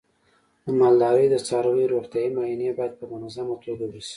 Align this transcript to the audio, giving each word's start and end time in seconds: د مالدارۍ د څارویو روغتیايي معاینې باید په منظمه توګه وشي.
د 0.65 0.67
مالدارۍ 0.79 1.25
د 1.31 1.35
څارویو 1.47 1.91
روغتیايي 1.93 2.29
معاینې 2.37 2.69
باید 2.77 2.93
په 2.99 3.05
منظمه 3.11 3.55
توګه 3.65 3.85
وشي. 3.89 4.09